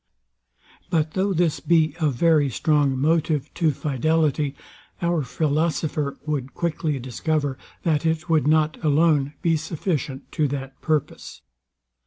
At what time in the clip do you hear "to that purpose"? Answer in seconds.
10.31-11.43